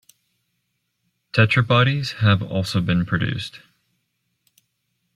"Tetrabodies" 1.31 2.13
have 2.21 2.41
also 2.41 2.81
been 2.81 3.05
produced. 3.05 3.59